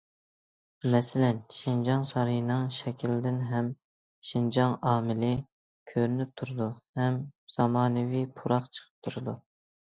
[0.93, 3.69] مەسىلەن: شىنجاڭ سارىيىنىڭ شەكلىدىن ھەم‹‹
[4.31, 5.29] شىنجاڭ ئامىلى››
[5.93, 6.71] كۆرۈنۈپ تۇرىدۇ،
[7.03, 7.21] ھەم
[7.59, 9.39] زامانىۋى پۇراق چىقىپ تۇرىدۇ.